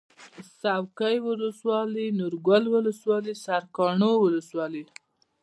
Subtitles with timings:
[0.61, 4.83] څوکۍ ولسوالي نورګل ولسوالي سرکاڼو ولسوالي